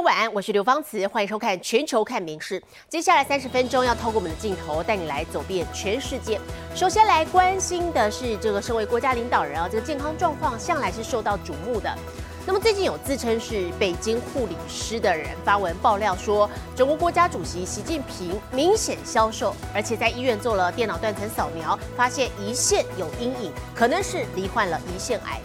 [0.00, 2.60] 晚安，我是刘芳慈，欢迎收看《全球看名事》。
[2.88, 6.40] 接下来三十分钟要透过我们的镜头带你来走遍全世界。
[6.72, 11.92] 首先来关心的是这个身为国家领导人啊，这个健康状况向来是受到瞩目的。
[12.46, 25.40] 那么最近有自称是北京护理师的人发文爆料说，中国国家主席习近平明显消瘦，而且在医院做了电脑断层扫描，发现胰腺有阴影，可能是罹患了胰腺癌。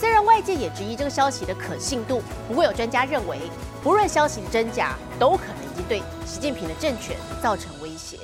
[0.00, 3.38] 虽然外界也质疑这个消息的可信度，不过有专家认为，
[3.82, 8.16] 不论消息的真假，都可能已经对习近平的政权造成威胁。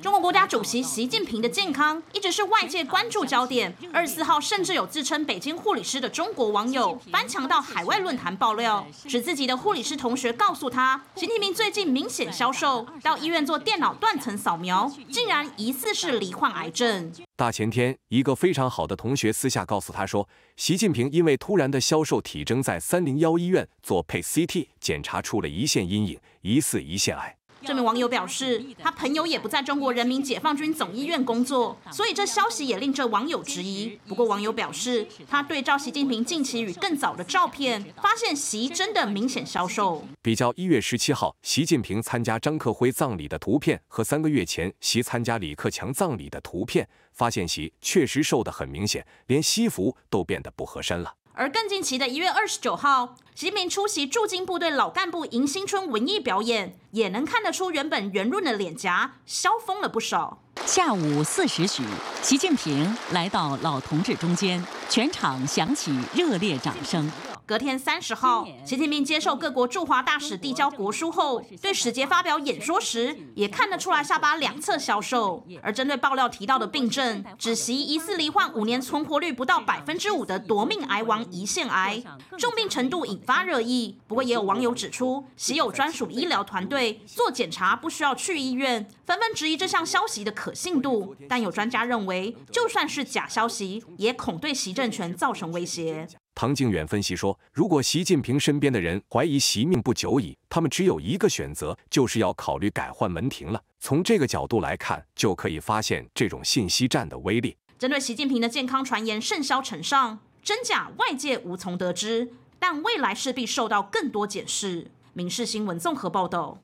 [0.00, 3.74] 中国国家主席习近平的健康一直是外界关注焦点。
[3.92, 17.12] 二十四号，甚至有自称北京护理师的中国网友翻墙到海外论坛爆料，指自己的护理师同学告诉他，习近平最近明显消瘦，到医院做电脑断层扫描，竟然疑似是罹患癌症。
[17.34, 27.37] 大前天，一个非常好的同学私下告诉他说，习近平因为突然的消瘦体征，在三零幺医院做配 CT 检查出了胰腺阴影，疑似胰腺癌。
[27.64, 33.98] 这名网友表示，他朋友也不在中国人民解放军总医院工作，所以这消息也令这网友质疑。
[34.06, 40.04] 不过网友表示，他对照习近平近期与更早的照片，发现习真的明显消瘦。
[40.22, 51.14] 比较一月十七号习近平参加张克辉葬礼的图片和三个月前习参加李克强葬礼的图片，发现习确实瘦得很明显，连西服都变得不合身了。
[51.38, 60.42] 而更近期的一月二十九号，习近平出席驻京部队老干部迎新春文艺表演，也能看得出原本圆润的脸颊消风了不少。
[60.66, 61.84] 下午四时许，
[62.22, 67.08] 习近平来到老同志中间，全场响起热烈掌声。
[67.48, 75.42] 隔天三十号，习近平接受各国驻华大使递交国书后，对使节发表演说时，也看得出来下巴两侧消瘦。
[75.62, 82.04] 而针对爆料提到的病症，指习疑似罹患五年存活率不到百分之五的夺命癌王胰腺癌，
[82.36, 83.98] 重病程度引发热议。
[84.06, 91.16] 不过也有网友指出，习有专属医疗团队做检查不需要去医院，纷纷质疑这项消息的可信度。
[91.26, 96.06] 但有专家认为，就算是假消息，也恐对习政权造成威胁。
[96.38, 103.60] 唐靖远分析说，如果习近平身边的人怀疑习命不久矣，他们只有一个选择，就是要考虑改换门庭了。
[103.80, 107.56] 从这个角度来看，就可以发现这种信息战的威力。
[107.76, 114.92] 针对习近平的健康传言甚嚣尘上，真假外界无从得知，但未来势必受到更多检视。
[115.14, 116.58] 民事新闻综合报道。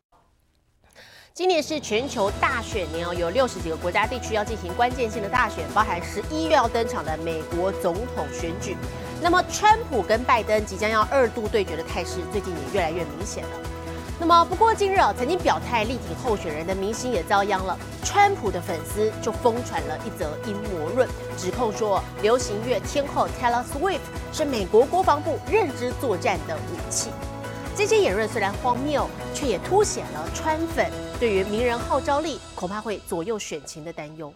[1.33, 8.77] 今年是全球大选年哦，有六十几个国家地区要进行关键性的大选，包含十一月要登场的美国总统选举。
[9.25, 13.51] 那么，川普跟拜登即将要二度对决的态势，最近也越来越明显了。
[14.21, 17.75] 那么，不过近日啊，曾经表态力挺候选人的明星也遭殃了。
[18.05, 21.09] 川普的粉丝就疯传了一则阴谋论，
[21.39, 27.09] 指控说流行乐天后 Taylor Swift 是美国国防部认知作战的武器。
[27.75, 34.31] 这些言论虽然荒谬，却也凸显了川粉对于名人号召力恐怕会左右选情的担忧。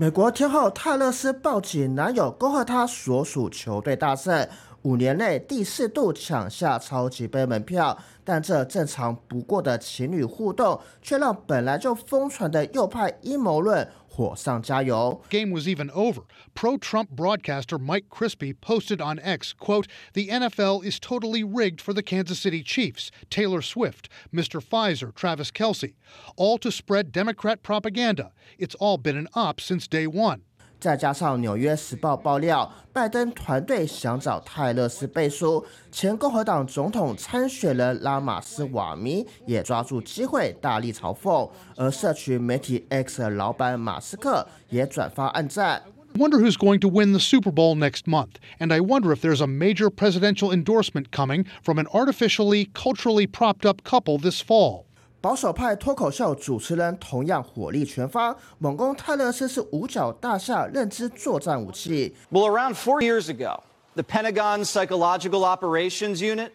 [0.00, 4.48] 美国天后泰勒斯抱起男友，恭贺他所属球队大胜，
[4.83, 7.97] 五年内第四度抢下超级杯门票。
[8.25, 13.89] 但这正常不过的情侣互动，却让本来就疯传的右派阴谋论。
[14.07, 15.21] 火上加油。
[15.29, 16.21] Game was even over.
[16.53, 22.03] Pro-Trump broadcaster Mike Crispy posted on X, quote, "The NFL is totally rigged for the
[22.03, 24.61] Kansas City Chiefs, Taylor Swift, Mr.
[24.61, 25.95] Pfizer, Travis Kelsey,
[26.37, 28.31] all to spread Democrat propaganda.
[28.59, 30.41] It's all been an op since day one."
[30.79, 45.83] 再加上《纽约时报》爆料，拜登团队想找泰勒斯背书，前共和党总统参选人拉马斯瓦米也抓住机会大力嘲讽，而社群媒体 X 的老板马斯克也转发暗赞。
[46.15, 49.47] Wonder who's going to win the Super Bowl next month, and I wonder if there's a
[49.47, 54.85] major presidential endorsement coming from an artificially, culturally propped up couple this fall.
[55.20, 62.14] 保守派脱口秀主持人同样火力全发，猛攻泰勒斯是五角大厦认知作战武器。
[62.30, 63.60] Well, around four years ago,
[63.96, 66.50] the Pentagon's Psychological Operations Unit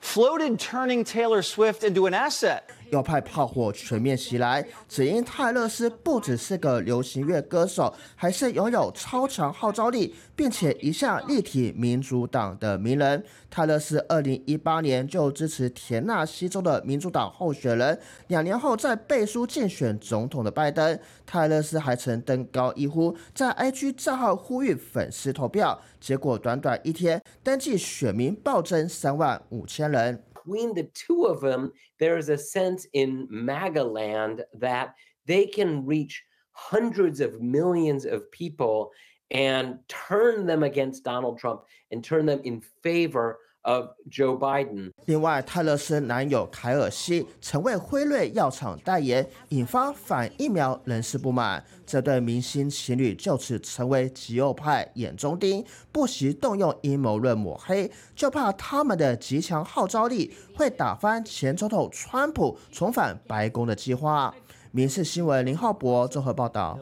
[0.00, 2.62] floated turning Taylor Swift into an asset.
[2.90, 13.22] 右派炮火全面袭来，只因泰勒斯不只是个流行乐歌手，还是拥有超强号召力，并且一向力挺民主党的名人。
[13.50, 20.98] 泰勒斯二零一八年就支持田纳西州的民主党候选人，两年后在背书竞选总统的拜登。
[21.26, 30.22] 泰勒斯还曾登高一呼，在 IG 账号呼吁粉丝投票，结果短短一天，登记选民暴增三万五千人。
[30.48, 34.94] Between the two of them, there is a sense in MAGA land that
[35.26, 38.90] they can reach hundreds of millions of people
[39.30, 44.90] and turn them against Donald Trump and turn them in favor of Joe Biden.
[45.08, 51.64] 另外，泰勒斯男友凯尔西曾为辉瑞药厂代言，引发反疫苗人士不满。
[51.86, 64.34] 这对明星情侣就此成为极右派眼中钉，不惜动用阴谋论抹黑，就怕他们的极强号召力会打翻前总统川普重返白宫的计划。
[64.72, 66.78] 民事新闻林浩博综合报道。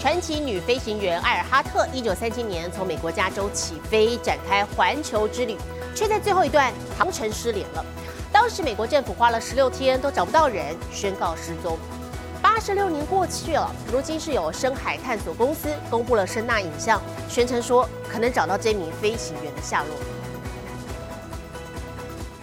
[0.00, 5.56] 传奇女飞行员艾尔哈特，一九三七年从美国加州起飞，展开环球之旅，
[5.94, 7.84] 却在最后一段航程失联了。
[8.32, 11.78] 当时美国政府花了十六天都找不到人，宣告失踪。
[12.40, 19.90] 八十六年过去了，如今是有深海探索公司公布了声纳影像，宣称说可能找到这名飞行员的下落。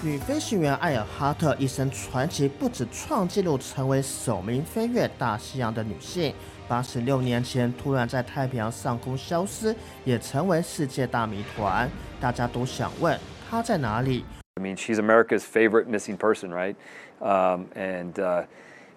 [0.01, 6.36] 女飞行员艾尔哈特一生传奇，不止创纪录，成为首名飞越大西洋的女性。
[6.68, 11.90] 八十六年前突然在太平洋上空消失，也成为世界大谜团。
[12.19, 13.18] 大家都想问
[13.50, 14.25] 她在哪里。
[14.56, 16.75] I mean, she's America's favorite missing person, right?
[17.19, 18.46] Um, and uh,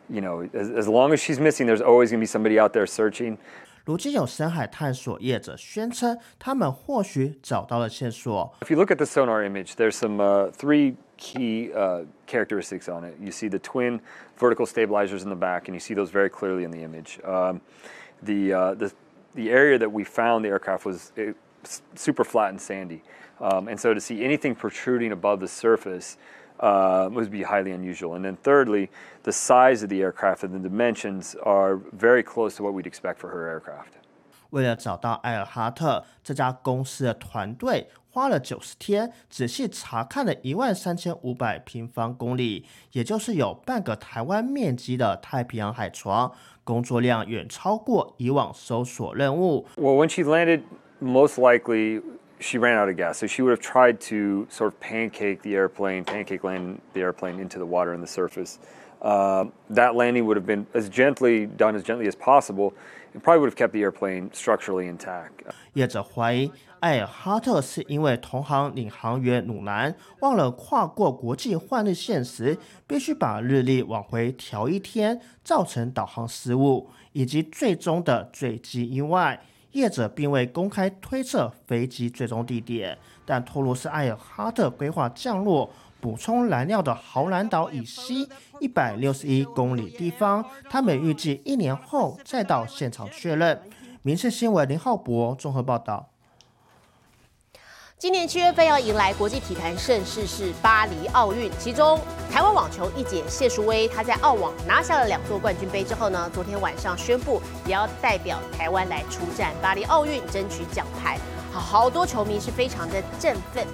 [0.08, 2.72] you know, as, as long as she's missing, there's always going to be somebody out
[2.72, 3.36] there searching.
[3.84, 8.54] 如今有深海探索业者宣称，他们或许找到了线索。
[8.60, 13.14] If you look at the sonar image, there's some uh, three key uh, characteristics on it.
[13.20, 14.00] You see the twin
[14.38, 17.20] vertical stabilizers in the back, and you see those very clearly in the image.
[17.24, 17.60] Um,
[18.22, 18.92] the, uh, the,
[19.34, 21.36] the area that we found the aircraft was it,
[21.94, 23.02] super flat and sandy.
[23.38, 26.16] Um, and so to see anything protruding above the surface
[26.58, 28.14] uh, would be highly unusual.
[28.14, 28.90] And then thirdly,
[29.22, 33.18] the size of the aircraft and the dimensions are very close to what we'd expect
[33.18, 33.99] for her aircraft.
[34.50, 46.32] 为了找到埃尔哈特，这家公司的团队花了九十天，仔细查看了一万三千五百平方公里，也就是有半个台湾面积的太平洋海床，
[46.64, 49.66] 工作量远超过以往搜索任务。
[49.76, 50.62] Well, when she landed,
[51.00, 52.02] most likely
[52.40, 53.14] she ran out of gas.
[53.14, 57.38] So she would have tried to sort of pancake the airplane, pancake land the airplane
[57.38, 58.58] into the water and the surface.
[59.02, 62.74] Uh, that landing would have been as gently done as gently as possible.
[63.14, 65.30] It probably would have kept the airplane structurally intact.
[65.72, 79.40] 业者怀疑艾尔哈特是因为同行领航员鲁南忘了跨过国际换日线时，必须把日历往回调一天，造成导航失误以及最终的坠机意外。
[79.72, 85.70] 业者并未公开推测飞机最终地点，但透露是艾尔哈特规划降落、
[86.00, 90.44] 补充燃料的豪兰岛以西一百六十一公里地方。
[90.68, 93.60] 他们预计一年后再到现场确认。
[94.02, 96.08] 民事新闻林浩博综合报道。
[97.98, 102.00] 今年七月份要迎来国际体坛盛事是巴黎奥运，其中
[102.32, 111.18] 台湾网球一姐谢淑薇，她在澳网拿下了两座冠军杯之后呢，昨天晚上宣布也要代表台湾来出战巴黎奥运，争取奖牌。
[111.52, 113.66] 好，好多球迷是非常的振奋。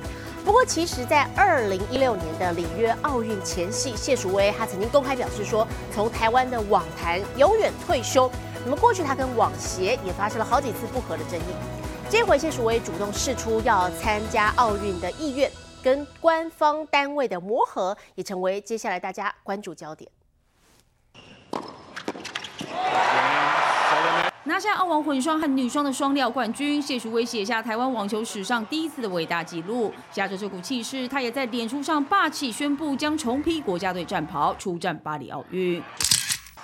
[0.47, 8.31] 不过，其实，在二零一六年的里约奥运前夕，谢淑薇她曾经公开表示说，从台湾的网坛永远退休。
[8.65, 11.55] 那么过去她跟网协也发生了好几次不和的争议。
[12.09, 15.51] 这回谢淑薇主动示出要参加奥运的意愿，
[15.83, 20.09] 跟官方单位的磨合也成为接下来大家关注焦点。
[24.47, 29.93] 拿下澳网混双和女双的双料冠军，谢淑薇写下台湾网球史上第一次的伟大纪录。
[30.13, 35.83] 夹着这股气势，她也在脸书上霸气宣布将重披国家队战袍，出战巴黎奥运。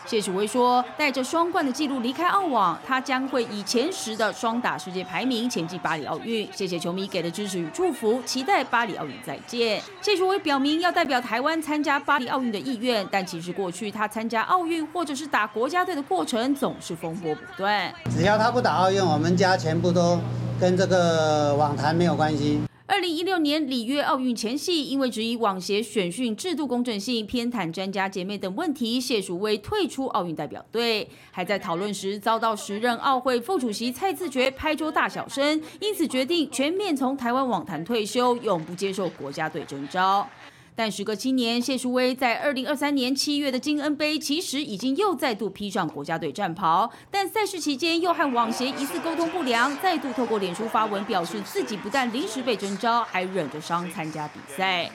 [0.04, 6.46] 谢淑薇说：“带着双冠的纪录离开澳网，他将会以前十的双打世界排名前进巴黎奥运。
[6.52, 17.92] 谢谢球迷给的支持与祝福，期待巴黎奥运再见。”谢淑薇表明要代表台湾参加巴黎奥运的意愿，但其实过去他参加奥运或者是打国家队的过程总是风波不断。
[18.10, 20.20] 只要他不打奥运，我们家全部都
[20.60, 22.60] 跟这个网坛没有关系。
[22.92, 31.08] 二零一六年里约奥运前夕，因为质疑网协选训制度公正性、偏袒专家姐妹等问题，谢淑薇退出奥运代表队。
[31.30, 40.28] 还在讨论时，遭到时任奥会副主席蔡自觉拍桌大小声，因此决定全面从台湾网坛退休，永不接受国家队征召。
[40.74, 54.90] 但时隔七年，谢淑薇在二零二三年七月的金恩杯，其实已经又再度披上国家队战袍，但赛事期间又和网协疑似沟通不良，再度透过脸书发文表示自己不但临时被征召，还忍着伤参加比赛。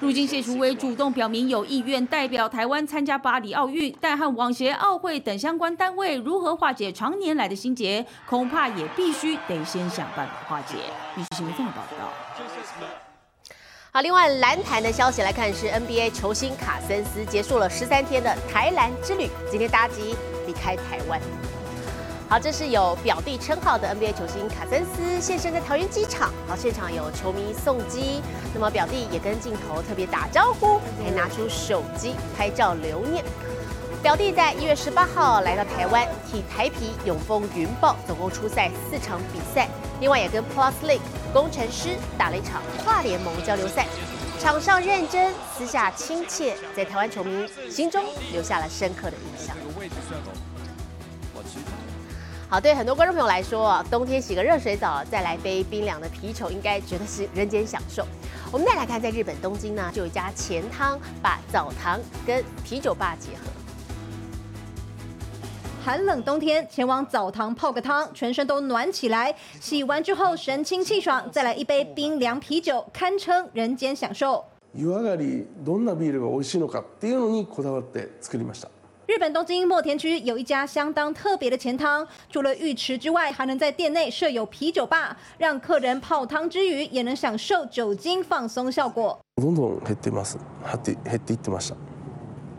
[0.00, 10.74] 如今谢淑薇主动表明有意愿代表台湾参加巴黎奥运，但和网协、奥会等相关单位如何化解常年来的心结，恐怕也必须得先想办法化解。
[11.14, 13.03] 必须新闻报道。
[13.96, 20.16] 好，另外篮坛的消息来看，是 NBA 球星卡森斯结束了十三天的台篮之旅，今天搭机
[20.48, 21.20] 离开台湾。
[22.28, 22.30] 好。
[22.30, 26.32] 好，这是有表弟称号的 NBA 球星卡森斯现身在桃园机场。
[26.48, 28.20] 好，现场有球迷送机，
[28.52, 33.24] 那么表弟也跟镜头特别打招呼，还拿出手机拍照留念。
[34.04, 39.66] 表弟在一月十八号来到台湾，替台皮永丰云豹总共出赛四场比赛，
[39.98, 41.00] 另外也跟 Plus League
[41.32, 43.86] 工程师打了一场跨联盟交流赛。
[44.38, 49.56] 场上认真，私下亲切，在台湾球迷心中留下了深刻的印象。
[52.50, 58.06] 好，对很多观众朋友来说，冬天洗个热水澡，再来杯冰凉的啤酒，应该觉得是人间享受。
[58.52, 63.63] 我们再来看，在日本东京呢，就有一家钱汤把澡堂跟啤酒吧结合。
[65.83, 69.33] 寒冷冬天前往澡堂泡个汤，全身都暖起来。
[69.59, 74.43] 洗完之后神清气爽，再来一杯冰凉啤酒，堪称人间享受。
[74.75, 78.69] 湯上がりどんなビールが美味しいのかっていうのにこだわって作りました。
[79.07, 89.17] 日本东京墨田区有一家相当特别的钱汤，除了浴池之外，还能在店内设有啤酒吧，让客人泡汤之余也能享受酒精放松效果。
[89.37, 90.37] どんどん減ってます。
[90.63, 91.75] 減って減っていってました。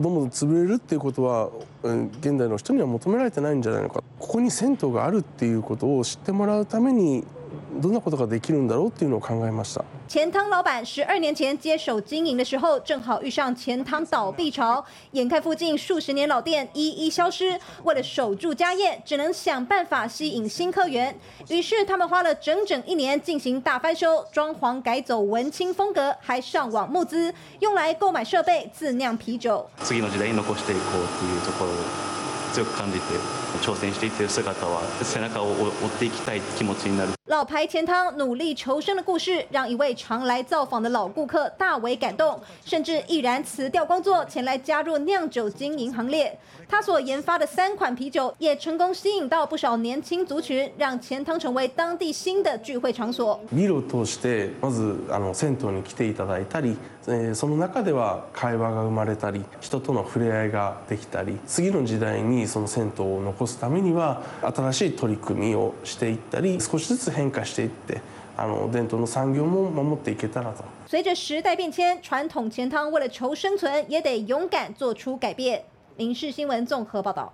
[0.00, 1.50] どんどん潰れるっていうことは
[1.82, 7.24] 現代の人には求められてないんじゃないのかここに銭湯があるっていうことを知ってもらうために
[7.80, 9.84] どんなことができるんだろうっていうのを考えました。
[10.07, 21.17] 钱汤老板十二年前接手经营的时候，正好遇上钱汤倒闭潮，眼看附近数十年老店一一消失，为了守住家业，只能想办法吸引新客源。
[21.49, 29.65] 于是他们花了整整一年进行大翻修，装潢改走文青风格，还上网募资，用来购买设备自酿啤酒。
[29.83, 31.75] 次の時代に残していこうっていうところを
[32.53, 33.15] 強く感じて
[33.61, 37.11] 挑戦していっている姿は背中を追っていきたい気持ちになる。
[37.27, 46.37] 老牌钱汤努力求生的故事，让一位常来造访的老顾客大为感动，甚至毅然辞掉工作，前来加入酿酒经营行列。
[46.67, 53.39] 他所研发的三款啤酒，也成功吸引到不少年轻族群，让钱汤成为当地新的聚会场所。
[53.51, 56.75] ビールを通してまずあの銭湯に来ていただいたり、
[57.34, 68.00] その中では会話が生まれたり、人との触れ合いができたり、次の時代にその銭湯を残すためには新しい取り組みをしていったり、少しずつ変化していって。
[68.38, 70.62] あの伝統の産業も守っていけたらと。
[70.86, 75.64] 随着时代变迁，传统钱汤为了求生存，也得勇敢做出改变。
[75.96, 77.32] 林氏新闻综合报道。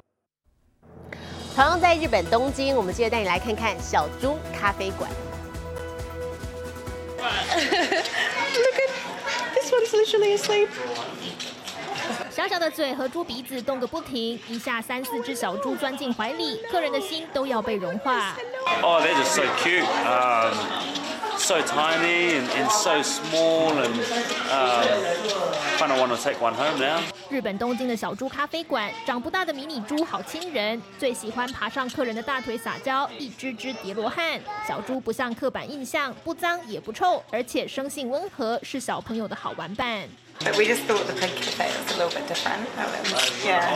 [1.57, 5.11] 同样在日本东京，我们接着带你来看看小猪咖啡馆。
[9.73, 10.69] one's literally asleep.
[12.35, 18.35] 小小的嘴和猪鼻子动个不停，一下三四只小猪钻进怀里，客人的心都要被融化。
[18.81, 19.85] Oh, they're just so cute.
[20.07, 20.55] Um,
[21.37, 23.93] so tiny and, and so small, and
[24.51, 24.87] um,
[25.77, 27.03] kind of want to take one home now.
[27.29, 34.41] 日本东京的小猪咖啡馆，长不大的迷你猪好亲人，最喜欢爬上客人的大腿撒娇，一只只叠罗汉。
[34.67, 40.09] 小猪不像刻板印象，不脏也不臭，而且生性温和，是小朋友的好玩伴。
[40.42, 42.68] But we just thought the pig cafe was a little bit different.
[43.44, 43.76] Yeah,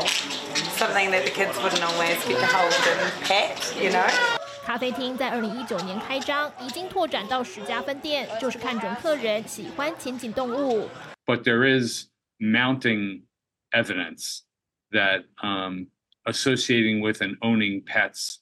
[0.78, 4.08] something that the kids wouldn't always get to hold and pet, you know.
[4.64, 10.88] 咖啡厅在二零一九年开张，已经拓展到十家分店，就是看准客人喜欢亲近动物。
[11.26, 12.06] But there is
[12.40, 13.24] mounting
[13.72, 14.42] evidence
[14.92, 15.88] that um,
[16.26, 18.38] associating with and owning pets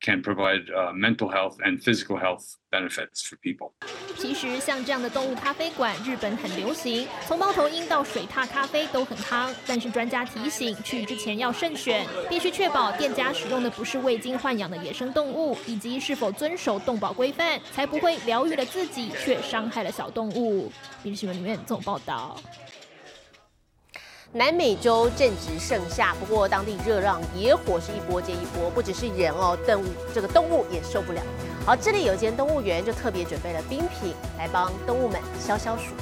[0.00, 3.72] can provide uh, mental health and physical health benefits for people.
[4.16, 9.52] 其实像这样的动物咖啡馆，日本很流行，从猫头鹰到水獭咖啡都很夯。
[9.66, 20.68] 但是专家提醒，去之前要慎选，必须确保店家使用的不是未经豢养的野生动物，以及是否遵守动保规范，才不会疗愈了自己，却伤害了小动物。
[21.02, 22.40] 《历史新闻》里面这种报道。
[24.32, 31.22] 南美洲正值盛夏，不过当地热浪野火是一波接一波，不只是人哦，动物这个动物也受不了。
[31.64, 35.94] 好，这里有间动物园，就特别准备了冰品来帮动物们消消暑。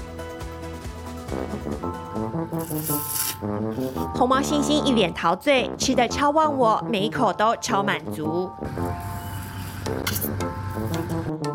[4.12, 8.50] 红毛猩猩一脸陶醉，吃的超忘我，每一口都超满足。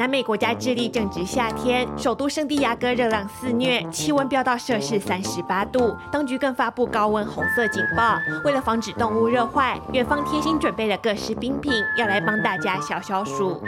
[0.02, 8.18] 南美国家智利正值夏天，首都圣地亚哥热浪肆虐，气温飙到摄氏三十八度，当局更发布高温红色警报。
[8.44, 13.62] 为了防止动物热坏，园方贴心准备了各式冰品，要来帮大家消消暑。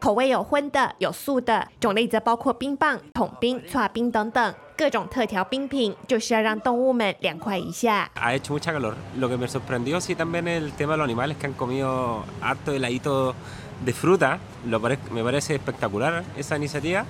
[0.00, 8.10] 口味有荤的，有素的，种类则包括冰棒、桶冰、搓冰等等，各种特调冰品，就是要让动物们凉快一下。
[8.14, 8.94] Ha hecho mucha calor.
[9.18, 12.72] Lo que me sorprendió sí también el tema de los animales que han comido harto
[12.72, 13.34] heladito
[13.84, 14.38] de fruta.
[14.66, 17.04] Lo pare- me parece espectacular esa iniciativa.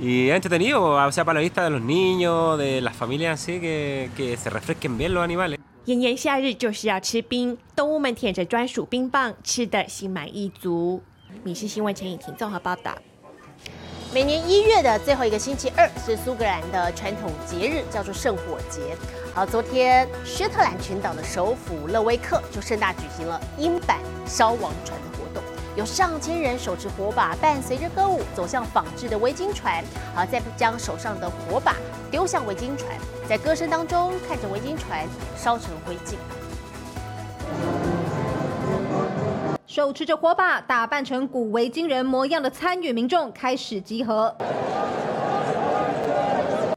[0.00, 3.60] Y es entretenido, o sea, para la vista de los niños, de las familias así,
[3.60, 5.58] que, que se refresquen bien los animales.
[5.84, 11.02] 炎炎夏日就是要吃冰，动物们舔着专属冰棒，吃的心满意足。
[11.42, 12.92] 米氏新闻陈颖婷综合报道。
[14.12, 18.96] 每年一月的最后一个星期二是苏格兰的传统节日，叫做圣火节。
[19.34, 25.42] 好，昨天薛特兰群岛的首府勒威克就盛大举行了英版烧王船的活动，
[25.74, 29.82] 有上千人手持火把，伴随着歌舞走向仿制的维京船，
[30.14, 31.74] 好，再将手上的火把
[32.10, 32.90] 丢向维京船，
[33.26, 35.08] 在歌声当中看着维京船
[35.38, 36.16] 烧成灰烬。
[39.72, 44.36] 手持着火把、打扮成古维京人模样的参与民众开始集合。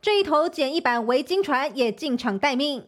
[0.02, 2.82] 这一头简易版维京船也进场待命，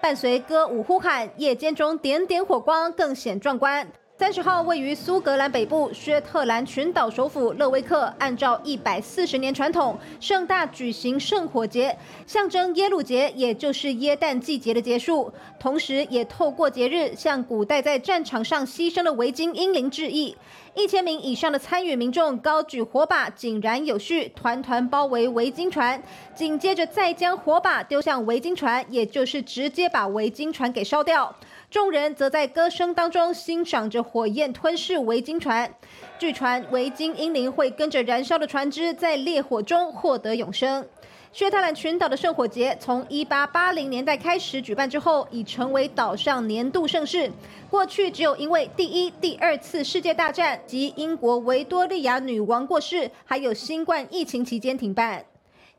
[0.00, 3.84] 伴随歌舞呼喊，夜间中点点火光更显壮观。
[4.18, 11.94] 三十号，位于苏格兰北部薛特兰群岛首府勒威克，按照一百四十年传统，盛大举行圣火节，
[12.26, 15.30] 象征耶鲁节，也就是耶诞季节的结束。
[15.60, 20.34] 同时，也透过节日向古代在战场上牺牲的维京英灵致意。
[20.76, 26.00] 一千名以上的参与民众高举火把，井然有序，团团包围维京船，
[26.34, 31.34] 紧接着再将火把丢向维京船，也就是直接把维京船给烧掉。
[31.70, 35.74] 众人则在歌声当中欣赏着火焰吞噬维京船。
[36.18, 40.86] 据传，维京英灵会跟着燃烧的船只在烈火中获得永生。
[41.36, 47.30] 薛特兰群岛的圣火节从一八八零年代开始举办之后，已成为岛上年度盛事。
[47.68, 55.26] 过去只有因为第一、第二次世界大战及英国维多利亚女王过世，还有新冠疫情期间停办。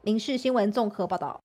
[0.03, 1.41] 民事新闻综合报道。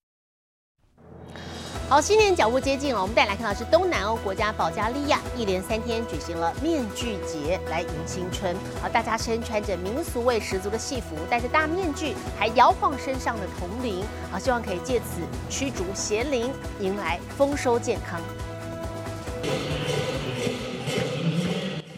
[1.93, 8.57] 好，新年脚步接近了，我们再来看到是东南欧国家保加利亚一连三天举行了面具节来迎新春。
[8.81, 15.21] 好，大家身穿着民俗味十足的戏服，戴着大面具，还摇晃身上的铜铃，好，希望可以借此
[15.51, 18.19] 驱逐邪灵，迎来丰收健康。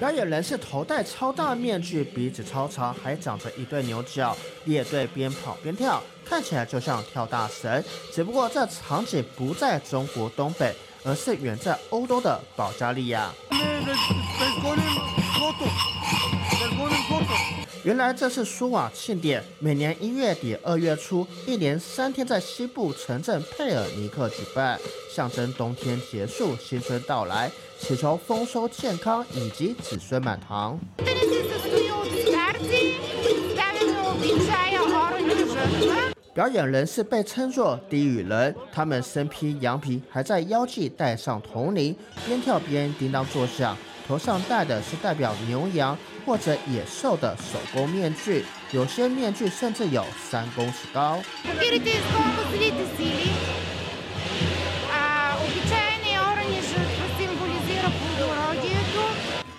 [0.04, 7.82] 表演人是头戴超大面具，鼻子超长，还长着一对牛角，列队边跑边跳，看起来就像跳大神。
[8.12, 10.74] 只不过这场景不在中国东北，
[11.06, 13.32] 而是远在欧洲的保加利亚。
[17.84, 24.80] 原来这是舒瓦庆典，每年一月底、二月初，一连三天在西部城镇佩尔尼克举办，
[25.14, 30.80] 象征冬天结束、新春到来，祈求丰收健康以及子孙满堂。
[36.32, 41.94] 表演人是被称作低语人，他们身披羊皮，还在腰际戴上铜铃，
[42.24, 43.76] 边跳边叮当作响。
[44.06, 51.18] 头上戴的是代表牛羊或者野兽的手工面具，有些面具甚至有三公尺高。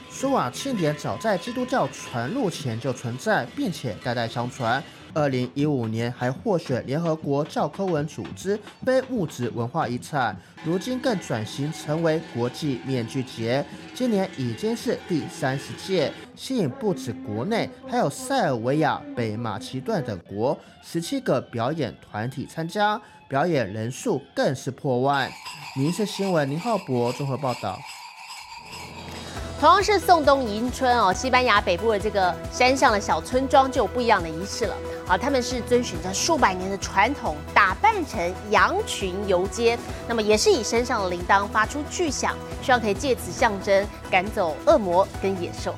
[0.10, 4.82] 苏瓦庆典早在基督教传入前就存在，并且代代相传。
[5.16, 13.66] 二零一五年还获选联合国教科文组织非物质文化遗产，如今更转型成为国际面具节。
[13.94, 25.32] 今年已经是第三十届，吸引不止国内，还有塞尔维亚、北马其顿等国十七个表演团体参加，表演人数更是破万。
[25.78, 27.80] 民事新闻林浩博综合报道。
[29.62, 34.76] 同样是宋冬迎春哦，西班牙北部的这个山上的小村庄就有不一样的仪式了。
[35.08, 45.76] 啊，他们是遵循着数百年的传统，打扮成羊群游街，那么也是以身上的铃铛发出巨响，希望可以借此象征赶走恶魔跟野兽。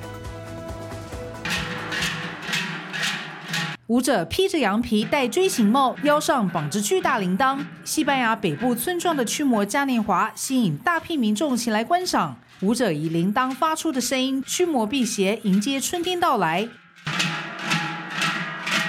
[3.88, 7.58] 舞者披着羊皮，戴锥形帽，腰上绑着巨大铃铛。
[7.84, 12.36] 西班牙北部村庄的驱魔嘉年华吸引大批民众前来观赏。
[12.60, 16.68] 舞者以铃铛发出的声音驱魔辟邪，迎接春天到来。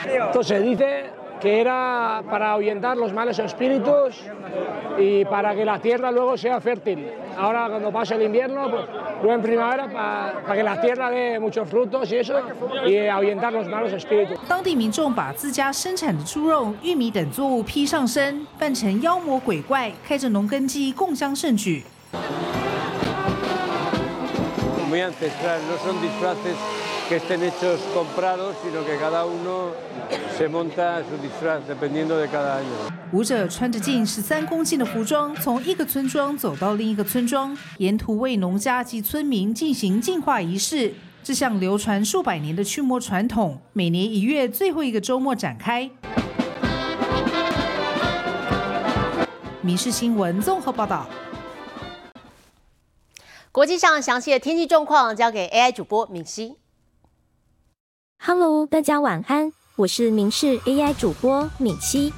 [0.09, 4.23] Esto se dice que era para ahuyentar los malos espíritus
[4.99, 7.07] y para que la tierra luego sea fértil.
[7.37, 8.85] Ahora cuando pase el invierno, pues,
[9.21, 12.35] luego en primavera, para, para que la tierra dé muchos frutos y eso,
[12.87, 14.39] y ahuyentar los malos espíritus.
[14.49, 21.85] 当地民众把自家生产的猪肉、玉米等作物披上身，扮成妖魔鬼怪，开着农耕机共襄盛举。
[24.89, 26.55] muy ancestral, no son disfraces
[27.10, 29.72] Que estén hechos comprados, sino que cada uno
[30.38, 32.94] se monta su disfraz dependiendo de cada año.
[33.12, 40.94] 舞者穿着近十三公斤的服装，从一个村庄走到另一个村庄，沿途为农家及村民进行净化仪式。
[41.24, 45.90] 这项流传数百年的驱魔传统，每年一月最后一个周末展开。
[49.62, 51.08] 民事新闻综合报道。
[53.52, 56.59] 国际上详细的天气状况交给 AI 主播敏熙。
[58.22, 62.12] Hello，大家晚安，我是明视 AI 主播敏熙。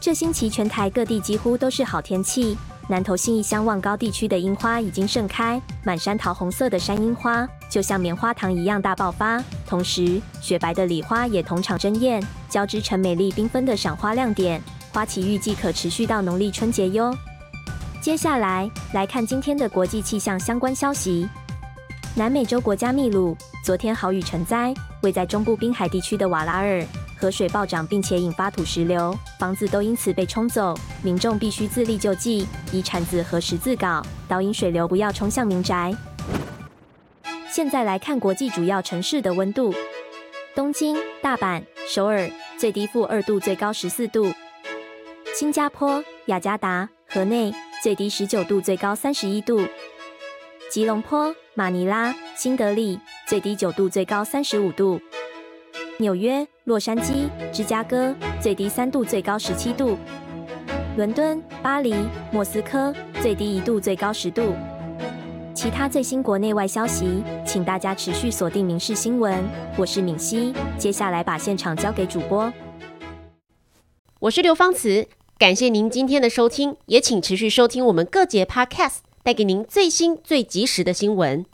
[0.00, 14.60] 这星期全台各地几乎都是好天气，南投信义乡望高地区的樱花已经盛开，满山桃红色的山樱花就像棉花糖一样大爆发，同时雪白的礼花也同场争艳，交织成美丽缤纷的赏花亮点。
[14.92, 17.16] 花期预计可持续到农历春节哟。
[18.02, 21.28] 接下来来看今天的国际气象相关消息。
[22.16, 23.36] 南美洲国家秘鲁
[23.68, 26.82] 昨天豪雨成灾，位在中部滨海地区的瓦拉尔
[27.18, 35.94] 河水暴涨，并且引发土石流，房子都因此被冲走，民众必须自力救济，以铲子和十字镐导引水流，不要冲向民宅。
[37.50, 39.74] 现在来看国际主要城市的温度：
[40.54, 42.26] 东京、大阪、首尔
[42.58, 44.32] 最低负二度，最高十四度；
[45.34, 47.52] 新加坡、雅加达、河内。
[47.82, 49.60] 最低十九度，最高三十一度。
[50.70, 54.98] 吉隆坡、马尼拉、新德里，最低九度，最高三十五度。
[55.98, 59.98] 纽约、洛杉矶、芝加哥，最低三度，最高十七度。
[60.96, 61.94] 伦敦、巴黎、
[62.32, 64.54] 莫斯科，最低一度，最高十度。
[65.52, 69.34] 其他最新国内外消息，请大家持续锁定《民事新闻》。
[69.76, 72.50] 我是敏熙，接下来把现场交给主播。
[74.20, 75.06] 我是刘芳慈。
[75.38, 81.44] 感谢您今天的收听，也请持续收听我们各节 Podcast，带给您最新最及时的新闻。